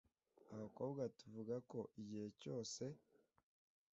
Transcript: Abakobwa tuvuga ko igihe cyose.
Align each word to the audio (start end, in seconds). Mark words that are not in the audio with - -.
Abakobwa 0.53 1.01
tuvuga 1.17 1.55
ko 1.71 1.79
igihe 2.01 2.27
cyose. 2.41 2.83